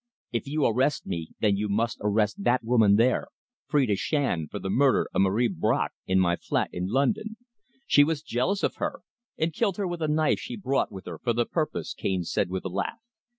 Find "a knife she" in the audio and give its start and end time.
10.01-10.55